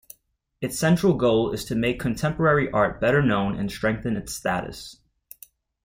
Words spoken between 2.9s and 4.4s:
better known and strengthen its